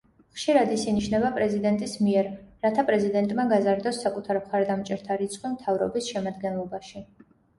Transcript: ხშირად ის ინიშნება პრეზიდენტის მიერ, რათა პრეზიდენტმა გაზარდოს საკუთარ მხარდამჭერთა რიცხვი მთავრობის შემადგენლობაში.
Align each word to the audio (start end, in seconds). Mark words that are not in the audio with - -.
ხშირად 0.35 0.71
ის 0.75 0.83
ინიშნება 0.91 1.29
პრეზიდენტის 1.35 1.91
მიერ, 2.05 2.29
რათა 2.67 2.85
პრეზიდენტმა 2.87 3.45
გაზარდოს 3.53 4.01
საკუთარ 4.07 4.41
მხარდამჭერთა 4.45 5.19
რიცხვი 5.23 5.53
მთავრობის 5.55 6.11
შემადგენლობაში. 6.15 7.07